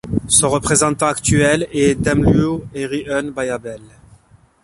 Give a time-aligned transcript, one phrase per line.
[0.27, 3.81] Son représentant actuel est Demlew Herihun Bayabel.